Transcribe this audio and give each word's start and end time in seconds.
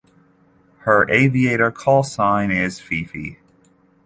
Her 0.79 1.07
aviator 1.11 1.69
call 1.69 2.01
sign 2.01 2.49
is 2.49 2.79
"FiFi". 2.79 3.37